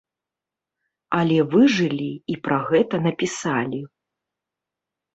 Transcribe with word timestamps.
Але 1.19 1.37
выжылі 1.51 2.09
і 2.35 2.41
пра 2.49 2.57
гэта 2.73 2.95
напісалі. 3.07 3.87